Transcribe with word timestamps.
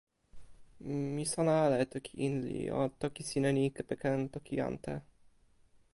mi 1.15 1.23
sona 1.31 1.53
ala 1.65 1.77
e 1.83 1.85
toki 1.93 2.13
Inli. 2.27 2.59
o 2.79 2.81
toki 3.01 3.21
sin 3.29 3.45
e 3.49 3.51
ni 3.55 3.65
kepeken 3.75 4.19
toki 4.33 4.55
ante. 4.69 4.93